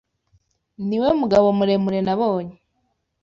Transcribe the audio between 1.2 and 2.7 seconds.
mugabo muremure nabonye.